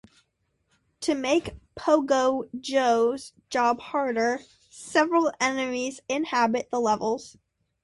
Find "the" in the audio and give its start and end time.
6.71-6.79